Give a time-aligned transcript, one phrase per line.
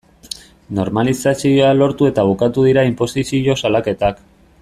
[0.77, 4.27] Normalizazioa lortu eta bukatu dira inposizio salaketak.